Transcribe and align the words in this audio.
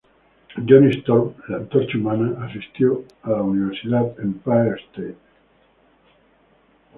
Johnny 0.65 0.91
Storm, 0.99 1.35
la 1.47 1.57
Antorcha 1.57 1.95
Humana, 1.95 2.43
asistió 2.47 3.03
a 3.21 3.29
la 3.29 3.43
Universidad 3.43 4.19
Empire 4.19 4.77
State. 4.89 5.15